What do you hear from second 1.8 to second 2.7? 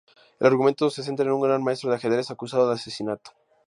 de ajedrez acusado